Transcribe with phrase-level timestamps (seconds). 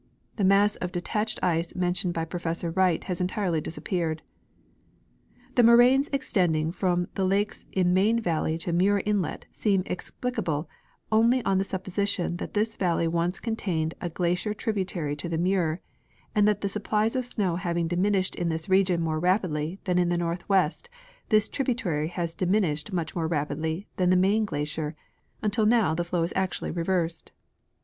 [0.37, 4.23] The mass of detached ice mentioned by Professor Wright has entirely disappeared.
[5.53, 10.67] The moraines extending from the lakes in Main valley to Muir inlet seem explicable
[11.11, 15.81] only on the supposition that this valle}^ once contained a glacier tributary to the Muir,
[16.33, 19.99] and that the sup plies of snow having diminished in this region more rapidly than
[19.99, 20.89] in the northwest
[21.29, 24.95] this tributary has diminished much more rapidly than the Main glacier,
[25.43, 27.31] until now the flow is actually reversed.